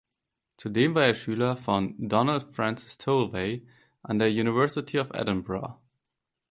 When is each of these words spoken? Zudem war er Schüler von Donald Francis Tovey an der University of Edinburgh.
Zudem 0.57 0.95
war 0.95 1.05
er 1.05 1.13
Schüler 1.13 1.55
von 1.57 1.93
Donald 1.99 2.55
Francis 2.55 2.97
Tovey 2.97 3.67
an 4.01 4.17
der 4.17 4.29
University 4.29 4.97
of 4.99 5.11
Edinburgh. 5.13 5.79